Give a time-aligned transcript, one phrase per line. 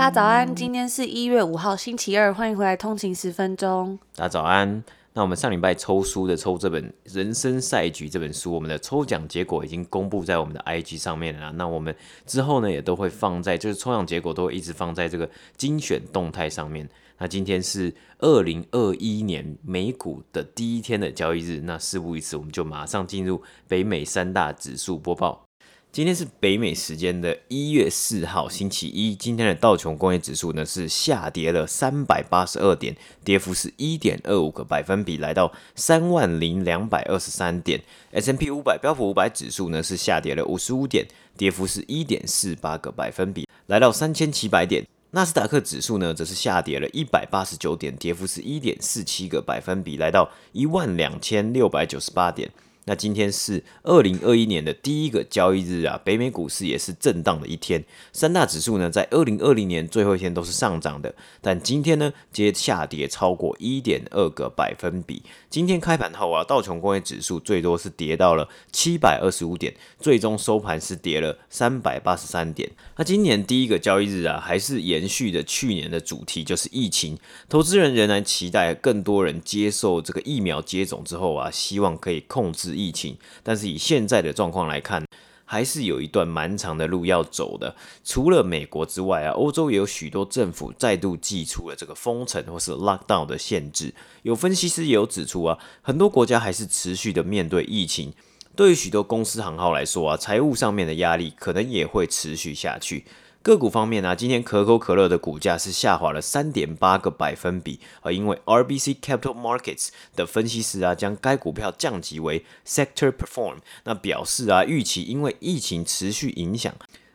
[0.00, 3.98] 大家早安，今天是一月五号，星期二，欢迎回来通勤十分钟。
[4.16, 4.82] 大家早安。
[5.12, 11.52] 那我们上礼拜抽书的抽这本《人生赛局》这本书，我们的抽奖结果已经公布在我们的 IG 上面了。
[11.52, 11.94] 那我们
[12.24, 16.88] 之后呢，也都会放在，就是抽奖结果都会一直放在这个精选动态上面。
[17.18, 25.44] 那今天是二零二一年美股的第一天的交易日，那事不宜迟，我们就马上进入北美三大指数播报。
[25.92, 29.12] 今天是北美时间的一月四号，星期一。
[29.12, 37.82] 今天的道琼工业指数呢是下跌了三百八十二点，跌幅是一点二五个百分比，来到三万零两百二十三点。
[38.12, 41.04] S&P 五百标普五百指数呢是下跌了五十五点，
[41.36, 44.86] 跌幅是一点四八个百分比，来到三千七百点。
[45.10, 52.48] 纳斯达克指数呢则是下跌了一百八十九点，跌幅是一点四七个百分比，来到一万两千六百九十八点。
[52.86, 57.84] 那今天是二零二一年的第一个交易日啊，北美股市也是震荡的一天。
[58.12, 65.22] 三大指数呢，在二零二零年最后一天都是上涨的，但今天呢，皆下跌超过一点二个百分比。
[65.50, 72.70] 今天开盘后啊，道琼工业指数最多是跌到了七百二十五点，最终收盘是跌了三百八十三点。
[72.96, 77.18] 那今年第一个交易日啊，还是延续的去年的主题，就是疫情。
[77.48, 82.76] 投资人仍然期待更多人接受这个疫苗接种之后啊，希望可以控制。
[82.76, 85.04] 疫情，但是以现在的状况来看，
[85.50, 87.74] 还是有一段蛮长的路要走的。
[88.04, 93.92] 除了美国之外啊，欧洲也有许多政府再度祭出了这个封城或是 lockdown 的限制。
[94.22, 98.12] 有分析师也有指出啊，很多国家还是持续的面对疫情。
[98.54, 103.04] 对于许多公司行号来说啊，财务上面的压力可能也会持续下去。
[103.42, 116.74] 个股方面呢、啊，今天可口可乐的股价是下滑了三点八个百分比，而因为 RBC Capital Markets 的分析师啊，将该股票降级为 Sector Perform，那表示啊，预期因为疫情持续影响，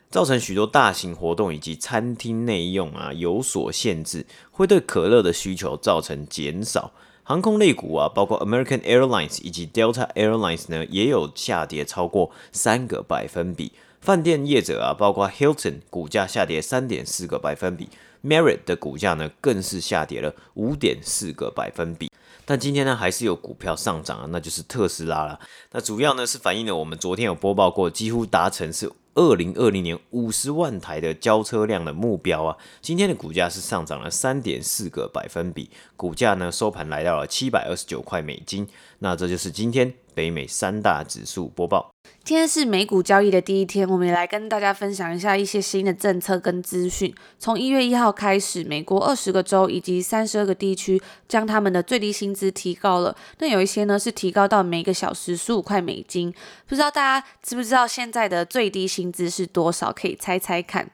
[0.09, 6.91] 造成许多大型活动以及餐厅内用啊有所限制，会对可乐的需求造成减少。
[7.21, 13.71] 航空类股啊，包括 American Airlines 以及 Delta Airlines 呢，也有下跌超过三个百分比。
[14.05, 17.89] 饭店业者啊，包括 Hilton 股价下跌三点四个百分比
[18.23, 22.11] ，Marriott 的股价呢更是下跌了五点四个百分比。
[22.45, 25.39] 但今天呢，还是有股票上涨啊，那就是特斯拉了。
[25.71, 32.55] 那主要呢是反映了我们昨天有播报过，几乎达成是二零二零年五十万台的交车量的目标啊。
[32.83, 38.67] 今天的股价是上涨了三点四个百分比，股价呢收盘来到了七百二十九块美金。
[38.99, 41.91] 那这就是今天北美三大指数播报。
[42.23, 47.13] 今天是美股交易的第一天，我们也来跟大家分享一下一些新的政策跟资讯。
[47.37, 53.15] 从一月一号开始，美国二十个州以及三十二个地区将他们的最低薪资提高了。
[53.39, 56.33] 那有一些呢是提高到每个小时十五块美金。
[56.65, 59.93] 不知道大家知不知道现在的最低薪资是多少？
[59.93, 60.89] 可以猜猜看。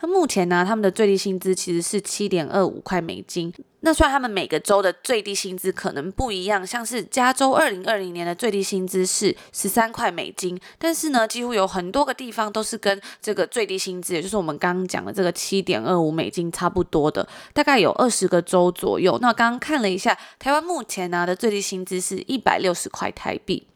[0.00, 3.52] 那目前呢，他们的最低薪资其实是七点二五块美金。
[3.80, 19.16] 那虽然他们每个州的最低薪资可能不一样，像是加州二零二零年的最低薪资是十三块美金，但是呢，几乎有很多个地方都是跟这个最低薪资，也就是我们刚刚讲的这个七点二五美金差不多的，大概有二十个州左右。
[19.22, 23.67] 那刚刚看了一下，台湾目前呢的最低薪资是一百六十块台币。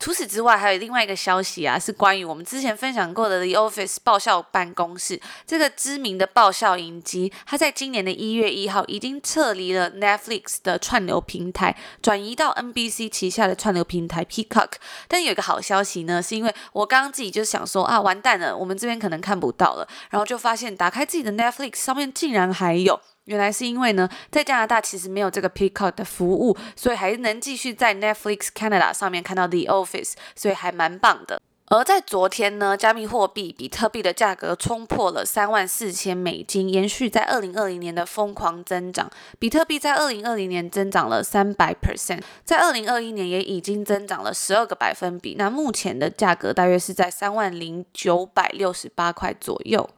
[0.00, 14.72] 除此之外，还有另外一个消息啊，是关于我们之前分享过的《The Office》爆笑办公室这个知名的爆笑影集，它在今年的一月一号已经撤离了 Netflix 的串流平台，转移到 NBC 旗下的串流平台 Peacock。
[15.06, 22.98] 但有一个好消息呢，是因为我刚刚自己就想说啊，完蛋了，我们这边可能看不到了，然后就发现打开自己的 Netflix 上面竟然还有。
[23.30, 31.40] 原来是因为呢，在加拿大其实没有这个 Peacock 的服务，所以还能继续在 Netflix Canada 上面看到 The Office，所以还蛮棒的。
[31.66, 39.08] 而在昨天呢，加密货币比特币的价格冲破了三万四千美金，延续在二零二零年的疯狂增长。
[39.38, 45.36] 比特币在二零二零年增长了三百 percent，在二零二一年也已经增长了十二个百分比。
[45.38, 49.88] 那目前的价格大约是在三万零九百六十八块左右。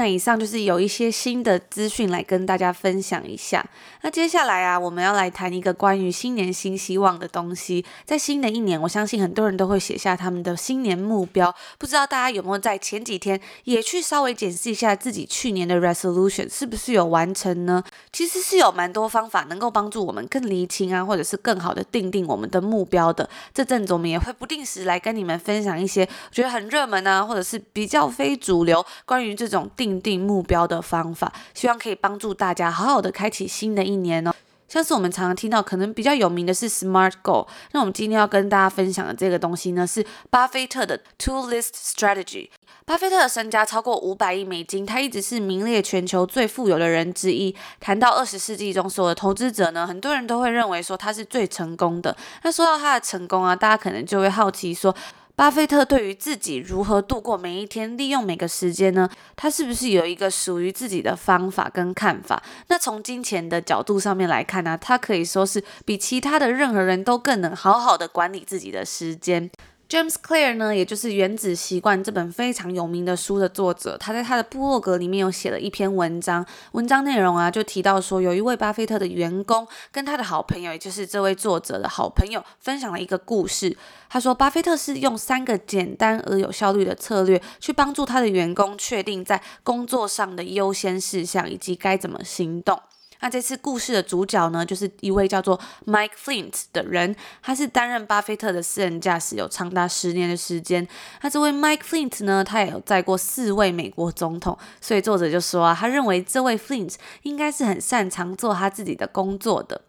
[0.00, 3.62] 那以上就是有一些新的资讯来跟大家分享一下。
[4.00, 7.84] 那接下来啊，我们要来谈一个关于新年新希望的东西。
[8.06, 11.54] 在新的一年，我相信很多人都会写下他们的新年目标。
[11.76, 17.84] 不知道大家有没有在前几天也去稍微检视一下自己去年的 resolution 是不是有完成呢？
[18.10, 23.28] 其实是有蛮多方法能够帮助我们更厘清啊，或者是更好的定定我们的目标的。
[23.52, 34.34] 这阵子我们也会不定时来跟你们分享一些觉得很热门啊，或者是比较非主流关于这种定定目标的方法，希望可以帮助大家好好的开启新的一年哦。
[34.68, 37.48] 像是我们常常听到，可能比较有名的是 SMART Goal。
[37.72, 42.50] 那我们今天要跟大家分享的这个东西呢，是巴菲特的 To List Strategy。
[42.84, 47.54] 巴菲特的身家超过五百亿美金，他一直是名列全球最富有的人之一。
[47.80, 52.16] 谈到二十世纪中所有的投资者呢，很多人都会认为说他是最成功的。
[52.42, 54.94] 那说到他的成功啊，大家可能就会好奇说，
[55.40, 59.08] 巴菲特对于自己如何度过每一天，利用每个时间呢？
[59.34, 62.42] 他是不是有一个属于自己的方法跟看法？
[62.68, 69.50] 那从金钱的角度上面来看呢，他可以说是比其他的任何人都更能好好的管理自己的时间。
[69.90, 83.76] James Clear 呢，也就是《原子习惯》这本非常有名的书的作者，他在他的部落格里面有写了一篇文章，文章内容啊就提到说，有一位巴菲特的员工跟他的好朋友，也就是这位作者的好朋友，分享了一个故事。
[84.08, 92.80] 他说，巴菲特是用三个简单而有效率的策略，去帮助他的员工确定在工作上的优先事项以及该怎么行动。
[93.20, 100.86] 那这次故事的主角呢，就是一位叫做 Mike Flint 的人，他是担任巴菲特的私人驾驶，有长达十年的时间。
[101.22, 109.82] 那这位 Mike Flint 呢，他也有载过四位美国总统，所以作者就说啊，他认为这位 Flint 应该是很擅长做他自己的工作的。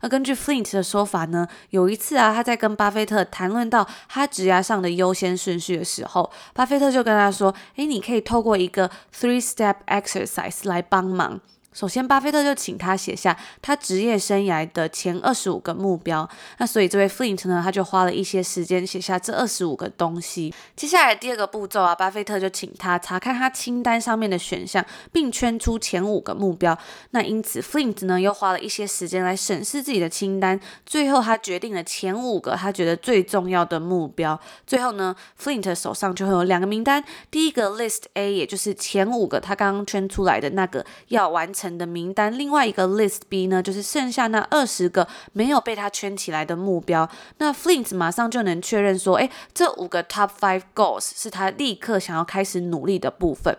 [0.00, 11.40] 而根据 Flint 的说法呢，有一次啊，他在跟巴菲特谈论到他职涯上的优先顺序的时候，巴菲特就跟他说：“诶，你可以透过一个 three step exercise 来帮忙。”
[11.78, 16.28] 首先，巴菲特就请他写下他职业生涯的前二十五个目标。
[16.56, 20.52] 那所以这位 Flint 呢，他就花了一些时间写下这二十五个东西。
[20.74, 26.76] 接下来第二个步骤啊，巴菲特就请他查看他清单上面的选项，并圈出前五个目标。
[27.12, 30.58] 那因此，Flint 呢又花了一些时间来审视自己的清单。
[30.84, 34.36] 最后，他决定了前五个他觉得最重要的目标。
[34.66, 37.04] 最后呢，Flint 手上就会有两个名单。
[37.30, 47.08] 第一个 List A，也就是前五个他刚刚圈出来的那个要完成的名单，另外一个 list B 呢，就是剩下那二十个没有被他圈起来的目标。
[47.38, 53.56] 那 Flint 马上就能确认说，诶，这五个 top five goals 是他立刻想要开始努力的部分。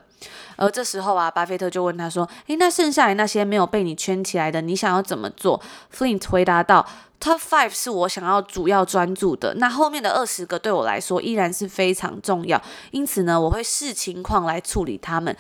[0.58, 5.62] 而这时候啊，巴菲特就问他说，诶，那剩下来那些没有被你圈起来的，你想要怎么做
[5.96, 6.86] ？Flint 回答道
[7.22, 12.62] ，top five 是我想要主要专注的，那后面的二十个对我来说依然是非常重要，
[12.92, 15.34] 因此呢，我会视情况来处理他们。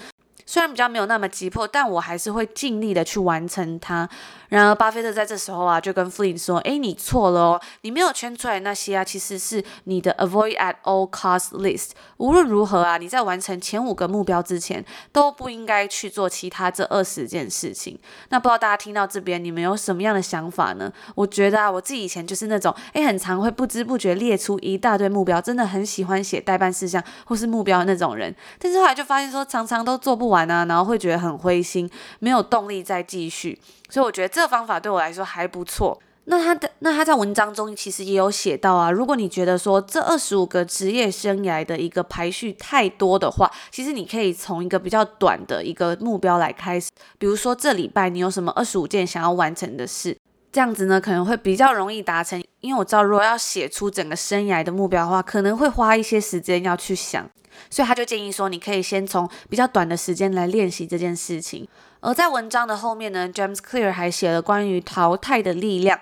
[0.50, 4.10] 虽然比较没有那么急迫，但我还是会尽力的去完成它。
[4.48, 11.92] 然而，巴菲特在这时候啊，就跟 Flint 说：“诶，你错了哦，你没有圈出来那些啊，其实是你的 avoid at all cost list。
[12.18, 18.00] 无论如何啊，你在完成前五个目标之前，都不应该去做其他这二十件事情。
[18.30, 20.92] 那不知道大家听到这边，你们有什么样的想法呢？
[21.14, 28.36] 我觉得啊，我自己以前就是那种，诶，很常会不知不觉列出一大堆目标，真的很喜欢写代办事项或是目标的那种人。
[28.58, 31.90] 但是后来就发现说，常常都做不完啊，然后会觉得很灰心，
[32.20, 33.60] 没有动力再继续。
[33.90, 36.00] 所以我觉得这个方法对我来说还不错。
[36.26, 46.92] 那他的那他在文章中其实也有写到啊，如果你觉得说这二十五个职业生涯的一个排序太多的话，其实你可以从一个比较短的一个目标来开始。
[47.18, 50.16] 比如说这礼拜你有什么二十五件想要完成的事，
[50.52, 52.44] 这样子呢可能会比较容易达成。
[52.62, 57.30] 因为我知道如果要写出整个生涯的目标的话，可能会花一些时间要去想。
[57.70, 61.68] 所以他就建议说，你可以先从比较短的时间来练习这件事情。
[62.00, 66.00] 而在文章的后面呢，James Clear 还写了关于淘汰的力量。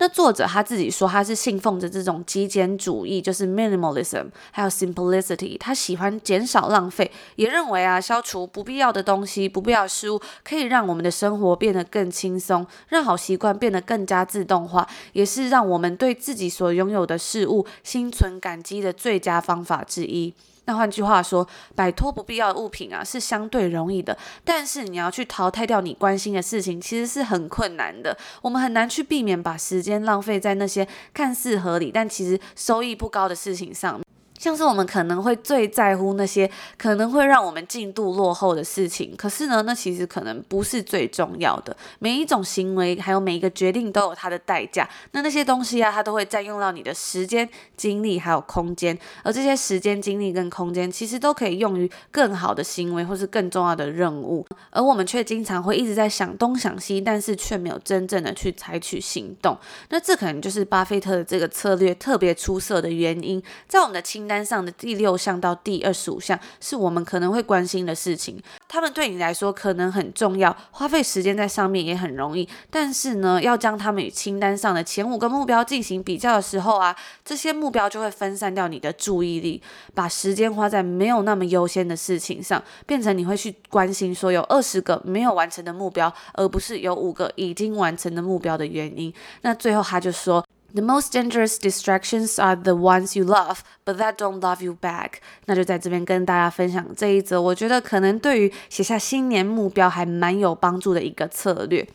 [0.00, 5.58] 那作者他自己说，他是信奉着这种极简主义，就是 minimalism，还有 simplicity。
[5.58, 20.32] 他喜欢减少浪费，也认为啊，消除不必要的东西、不必要的事物，可以让我们的生活变得更轻松，让好习惯变得更加自动化，也是让我们对自己所拥有的事物心存感激的最佳方法之一。
[20.68, 24.16] 那换句话说，摆脱不必要的物品啊，是相对容易的。
[24.44, 28.14] 但是你要去淘汰掉你关心的事情，其实是很困难的。
[28.42, 34.04] 我们很难去避免把时间浪费在那些看似合理，但其实收益不高的事情上面。
[34.38, 41.76] 像是我们可能会最在乎那些可能会让我们进度落后的事情，可是呢，那其实可能不是最重要的。
[41.98, 44.88] 每一种行为，还有每一个决定都有它的代价。
[45.12, 48.96] 那那些东西啊，它都会占用到你的时间、精力还有空间。
[49.22, 54.46] 而这些时间、精力跟空间，其实都可以用于更好的行为或是更重要的任务。
[54.70, 59.58] 而我们却经常会一直在想东想西，但是却没有真正的去采取行动。
[59.88, 63.42] 那这可能就是巴菲特的这个策略特别出色的原因。
[63.66, 72.46] 在我们的单上的第六项到第二十五项是我们可能会关心的事情，他们对你来说可能很重要，花费时间在上面也很容易。
[72.70, 76.94] 但是呢，要将他们与清单上的前五个目标进行比较的时候啊，
[77.24, 79.62] 这些目标就会分散掉你的注意力，
[79.94, 89.12] 把时间花在没有那么优先的事情上，变成你会去关心说有二十个没有完成的目标，而不是有五个已经完成的目标的原因。
[89.40, 90.44] 那最后他就说。
[90.74, 95.12] The most dangerous distractions are the ones you love, but that don't love you back。
[95.46, 101.88] 那就在这边跟大家分享这一则，我觉得可能对于写下新年目标还蛮有帮助的一个策略。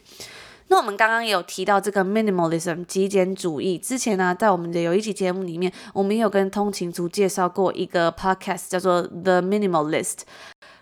[0.69, 10.21] 那我们刚刚也有提到这个 minimalism 极简主义，之前呢，在我们的有一期节目里面，我们也有跟通勤族介绍过一个 podcast，叫做 The Minimalist。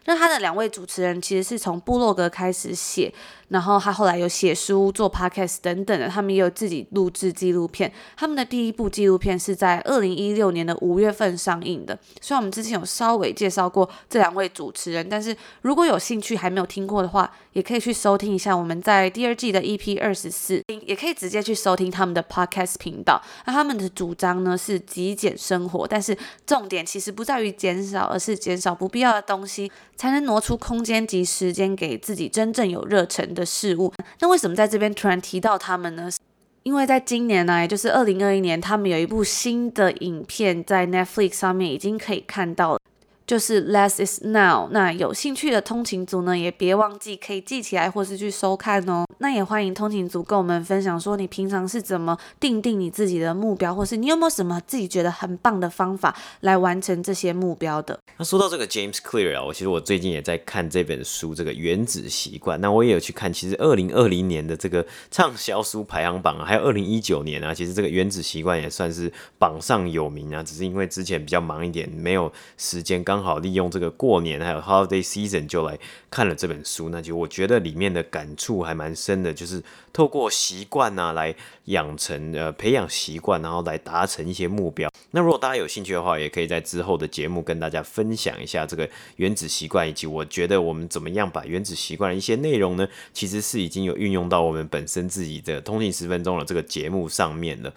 [0.05, 3.13] 那他的两位主持人其实是从部落格开始写。
[3.51, 7.91] 然后他后来有写书、做 podcast 等等的，他们也有自己录制纪录片。
[8.15, 11.99] 他们的第一部纪录片是在二零一六年的五月份上映的。
[12.21, 23.21] 虽然我们之前有稍微介绍过这两位主持人，但是如果有兴趣还没有听过的话，也可以去收听一下我们在第二季的 EP 二十四，也可以直接去收听他们的 podcast 频道。
[23.45, 29.69] 那他们的主张呢是极简生活，但是重点其实不在于减少，而是减少不必要的东西，
[30.01, 36.09] 才能挪出空间及时间给自己真正有热忱的事物，那为什么在这边突然提到他们呢？
[36.63, 42.79] 因为在今年呢，也就是二零二一年，他们有一部新的影片在 Netflix 上面已经可以看到了。
[43.31, 44.67] 就是 Less is Now。
[44.71, 49.05] 那有兴趣的通勤族呢，也别忘记可以记起来或是去收看哦。
[49.19, 57.97] 那也欢迎通勤族跟我们分享，说你平常是怎么定定你自己的目标，或是你有没有什么自己觉得很棒的方法来完成这些目标的。
[58.17, 62.59] 那说到这个 James Clear 啊，我其实我最近也在看这本书，这个原子习惯。
[62.59, 69.09] 那我也有去看，其实二零二零年的这个畅销书排行榜，还有二零一九年啊，其实这个原子习惯也算是
[69.39, 70.43] 榜上有名啊。
[70.43, 73.20] 只是因为之前比较忙一点，没有时间刚。
[73.21, 75.77] 好，利用这个过年还有 holiday season 就来
[76.09, 79.61] 看了这本书，那就我觉得里面的感触还蛮深的，就是
[79.93, 81.35] 透过习惯啊来
[81.65, 84.91] 养成呃培养习惯，然后来达成一些目标。
[85.11, 97.73] 那如果大家有兴趣的话，也可以在之后的节目跟大家分享一下这个原子习惯，以及我觉得我们怎么样把原子习惯的一些内容呢，其实是已经有运用到我们本身自己的通勤十分钟的这个节目上面了。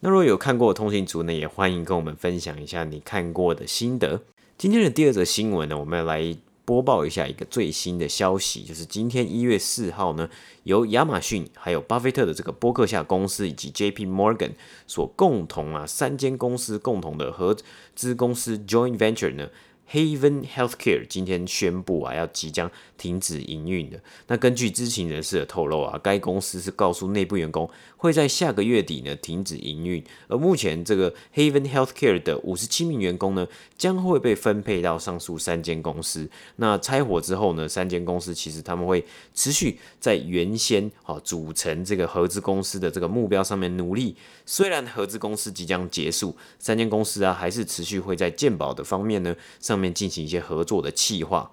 [0.00, 4.20] 那如果有看过通勤族呢，也欢迎跟我们分享一下你看过的心得。
[4.56, 10.30] 今天的第二则新闻呢，我们要来播报一下一个最新的消息，就是今天一月四号呢，
[10.62, 14.06] 由亚马逊、还有巴菲特的这个波克夏公司以及 J.P.
[14.06, 14.52] Morgan
[14.86, 17.56] 所共同啊三间公司共同的合
[17.96, 19.50] 资公司 Joint Venture 呢。
[19.90, 24.00] Haven Healthcare 今天宣布啊，要即将停止营运的。
[24.26, 30.02] 那根据知情人士的透露啊，该公司是告诉内部员工会在下个月底呢停止营运。
[30.28, 33.46] 而目前这个 Haven Healthcare 的五十七名员工呢，
[33.76, 36.28] 将会被分配到上述三间公司。
[36.56, 44.16] 那拆伙之后呢，三间公司其实他们会持续在原先啊组成这个合资公司的这个目标上面努力。
[44.46, 51.50] 虽然合资公司即将结束，三间公司啊还是持续会在健保的方面呢上面进行一些合作的企划。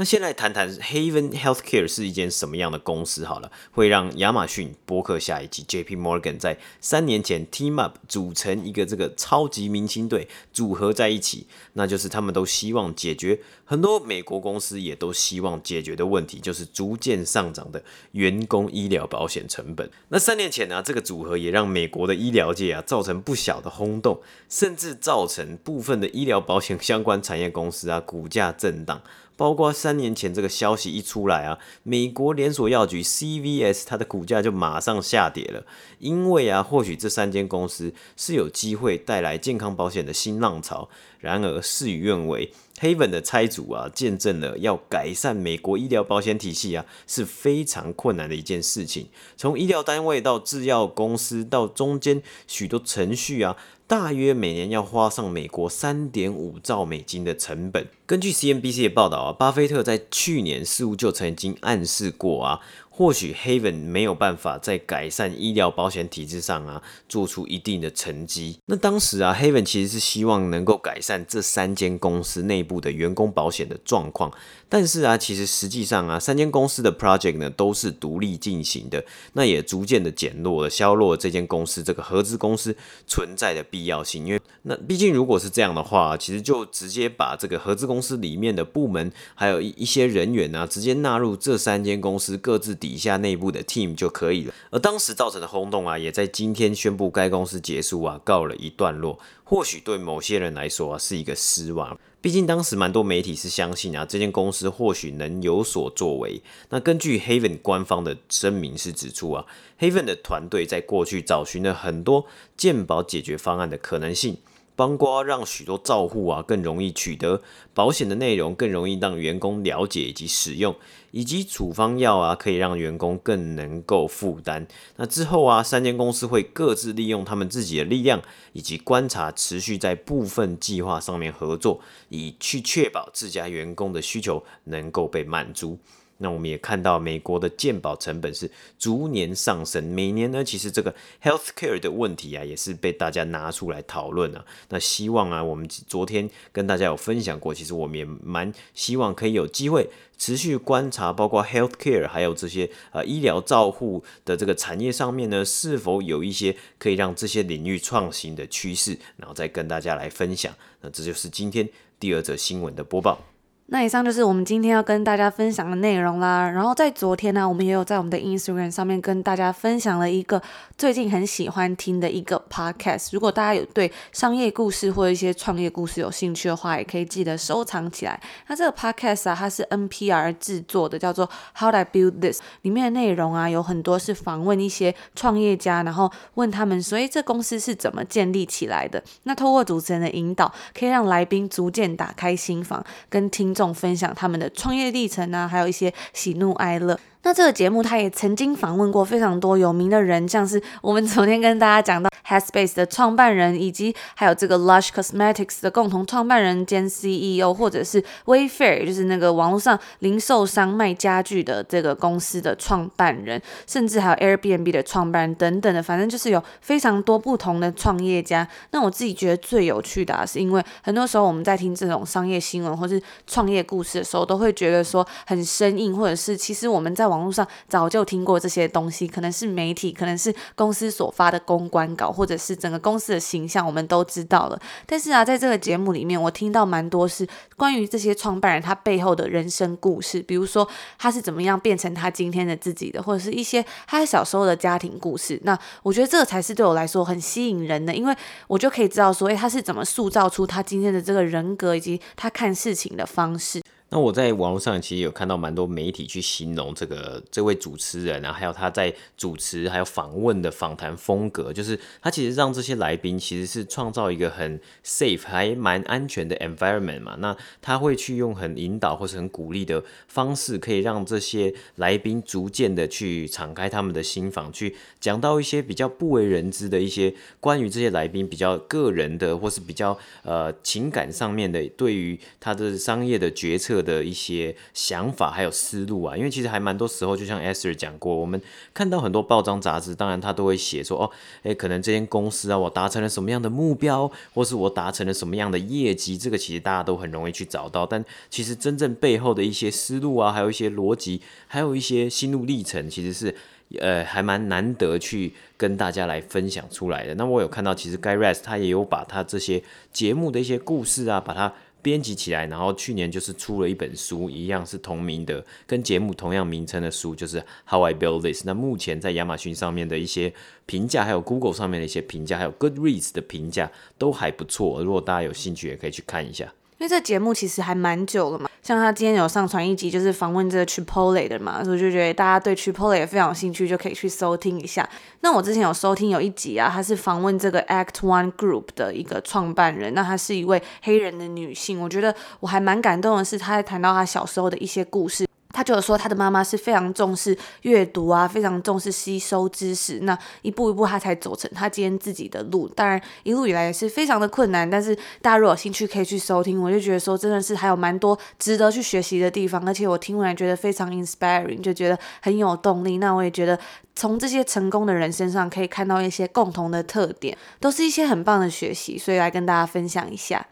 [0.00, 19.90] 那先来谈谈 Haven Healthcare 是一间什么样的公司好了，会让亚马逊、波克夏以及 JP Morgan 在三年前 team up 组成一个这个超级明星队组合在一起，那就是他们都希望解决很多美国公司也都希望解决的问题，就是逐渐上涨的员工医疗保险成本。
[20.10, 29.02] 那三年前呢，这个组合也让美国的医疗界啊造成不小的轰动，甚至造成部分的医疗保险相关产业公司啊股价震荡。
[29.38, 35.64] 包括三年前这个消息一出来啊，美国连锁药局 CVS 它的股价就马上下跌了，
[36.00, 40.88] 因为啊，或许这三间公司是有机会带来健康保险的新浪潮。
[41.20, 49.08] 然而事与愿违，Haven 的拆组啊，见证了要改善美国医疗保险体系啊是非常困难的一件事情。
[49.36, 53.56] 从医疗单位到制药公司到中间许多程序啊。
[53.88, 57.86] 大约每年要花上美国三点五兆美金的成本。
[58.04, 68.58] 根据 CNBC 的报道啊，巴菲特在去年似乎就曾经暗示过啊，或许 Haven 没有办法在改善医疗保险体制上啊做出一定的成绩。
[68.66, 74.30] 那当时啊，Haven 其实是希望能够改善这三间公司内部的员工保险的状况。
[74.68, 84.26] 但是啊，其实实际上啊，三间公司的 project 呢都是独立进行的，那也逐渐的减弱了削弱了这间公司这个合资公司存在的必要性。
[84.26, 94.52] 因为那毕竟如果是这样的话，其实就直接把这个合资公司里面的部门还有一一些人员啊，直接纳入这三间公司各自底下内部的 team 就可以了。
[94.70, 99.18] 而当时造成的轰动啊，也在今天宣布该公司结束啊，告了一段落。
[99.44, 101.98] 或许对某些人来说啊，是一个失望。
[102.20, 106.42] 毕竟当时蛮多媒体是相信啊，这间公司或许能有所作为。
[106.70, 109.46] 那根据 Haven 官方的声明是指出啊
[109.78, 114.38] ，Haven 的团队在过去找寻了很多鉴宝解决方案的可能性。
[114.78, 117.42] 包括让许多照护啊更容易取得
[117.74, 120.76] 保险的内容，更容易让员工了解以及使用，
[121.10, 124.68] 以及处方药啊可以让员工更能够负担。
[124.94, 131.80] 那之后啊，三间公司会各自利用他们自己的力量以及观察，持续在部分计划上面合作，
[132.10, 135.76] 以去确保自家员工的需求能够被满足。
[136.20, 144.44] 那我们也看到，美国的健保成本是逐年上升，每年呢，其实这个 healthcare 的问题啊，也是被大家拿出来讨论啊。
[144.68, 160.52] 那希望啊，我们昨天跟大家有分享过，其实我们也蛮希望可以有机会持续观察，包括 healthcare 还有这些呃医疗照护的这个产业上面呢，是否有一些可以让这些领域创新的趋势，然后再跟大家来分享。
[160.80, 161.68] 那这就是今天
[162.00, 163.22] 第二则新闻的播报。
[163.70, 166.48] 那以上就是我们今天要跟大家分享的内容啦。
[166.48, 170.40] 然后在昨天呢，我们也有在我们的 Instagram 上面跟大家分享了一个
[170.78, 173.10] 最近很喜欢听的一个 podcast。
[173.12, 178.18] 如果大家有对商业故事或者一些创业故事有兴趣的话，也可以记得收藏起来。
[178.46, 182.40] 那这个 podcast 啊，它是 NPR 制作的，叫做 How I Build This。
[182.62, 189.04] 里面的内容啊，有很多是访问一些创业家，然后问他们，所以这公司是怎么建立起来的？
[189.24, 193.54] 那透过主持人的引导，可以让来宾逐渐打开心房，跟听。
[193.58, 196.98] 种分享他们的创业历程啊，还有一些喜怒哀乐。
[197.24, 218.48] 那这个节目，他也曾经访问过非常多有名的人，像是我们昨天跟大家讲到 Headspace 的创办人，以及还有这个 Lush Cosmetics 的共同创办人兼 CEO，或者是 Wayfair，就是那个网络上零售商卖家具的这个公司的创办人，甚至还有 Airbnb 的创办人等等的，反正就是有非常多不同的创业家。
[218.70, 234.60] 那我自己觉得最有趣的啊，是因为很多时候我们在听这种商业新闻或是创业故事的时候，都会觉得说很生硬，或者是其实我们在网网络上早就听过这些东西，可能是媒体，可能是公司所发的公关稿，或者是整个公司的形象，我们都知道了。
[234.86, 237.26] 但是啊，在这个节目里面，我听到蛮多是
[237.56, 245.40] 关于这些创办人他背后的人生故事，比如说他是怎么样变成他今天的自己的，或者是一些他小时候的家庭故事。
[245.42, 253.60] 那我觉得这个才是对我来说很吸引人的，因为我就可以知道说，诶，他是怎么塑造出他今天的这个人格，以及他看事情的方式。
[253.90, 267.16] 那我在网络上其实有看到蛮多媒体去形容这个这位主持人啊，还有他在主持还有访问的访谈风格，就是他其实让这些来宾其实是创造一个很 safe 还蛮安全的 environment 嘛。
[267.20, 283.77] 那他会去用很引导或是很鼓励的方式，可以让这些来宾逐渐的去敞开他们的心房，去讲到一些比较不为人知的一些关于这些来宾比较个人的或是比较呃情感上面的，对于他的商业的决策。
[283.82, 288.40] 的一些想法还有思路啊，因为其实还蛮多时候，就像 e s t e r 讲过，我们
[288.72, 291.10] 看到很多报章杂志，当然他都会写说，哦，
[291.42, 303.34] 诶，可能这间公司啊，我达成了什么样的目标，或是我达成了什么样的业绩，这个其实大家都很容易去找到，但其实真正背后的一些思路啊，还有一些逻辑，还有一些心路历程，其实是
[303.78, 307.14] 呃还蛮难得去跟大家来分享出来的。
[307.14, 309.62] 那我有看到，其实 Guy Raz 他也有把他这些
[309.92, 311.52] 节目的一些故事啊，把它。
[311.80, 318.42] 编辑起来，然后去年就是出了一本书，一样是同名的，跟节目同样名称的书，就是《How I Build This》。
[318.44, 320.32] 那目前在亚马逊上面的一些
[320.66, 324.82] 评价，还有 Google 上面的一些评价，还有 Goodreads 的评价都还不错。
[324.82, 326.52] 如果大家有兴趣，也可以去看一下。
[326.78, 334.88] 因为这节目其实还蛮久了嘛，像他今天有上传一集，就是访问这个 Chipotle 的嘛，所以我就觉得大家对 Chipotle 也非常有兴趣，就可以去收听一下。
[335.20, 345.27] 那我之前有收听有一集啊，他是访问这个 Act One Group 的一个创办人，那她是一位黑人的女性，我觉得我还蛮感动的是，她在谈到她小时候的一些故事。
[345.50, 352.68] 他就有说，他的妈妈是非常重视阅读啊，非常重视吸收知识，那一步一步他才走成他今天自己的路。
[352.68, 356.62] 当然，一路以来也是非常的困难，但是大家如果有兴趣可以去收听。
[356.62, 362.98] 我就觉得说，真的是还有蛮多值得去学习的地方，而且我听完觉得非常 inspiring，就觉得很有动力。
[362.98, 363.58] 那我也觉得
[363.94, 370.46] 从这些成功的人身上可以看到一些共同的特点，都是一些很棒的学习，所以来跟大家分享一下。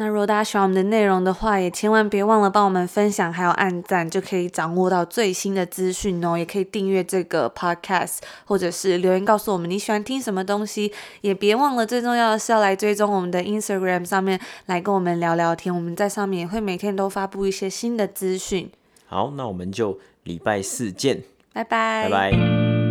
[0.00, 6.38] 那如果大家喜欢我们的内容的话，也千万别忘了帮我们分享，还有按赞，就可以掌握到最新的资讯哦。
[6.38, 10.90] 也可以订阅这个 podcast，或者是留言告诉我们你喜欢听什么东西。
[11.20, 15.74] 也别忘了，最重要的是要来追踪我们的 Instagram 上面来跟我们聊聊天。
[15.74, 18.70] 我们在上面也会每天都发布一些新的资讯。
[19.04, 22.89] 好，那我们就礼拜四见，拜拜，拜拜。